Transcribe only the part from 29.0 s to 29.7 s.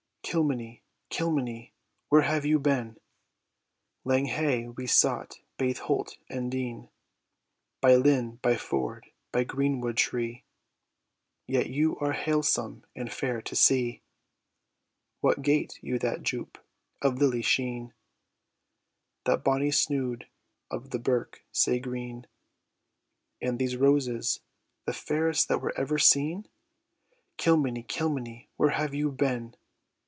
been?"